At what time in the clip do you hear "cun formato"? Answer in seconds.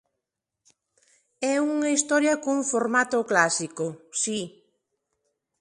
2.43-3.17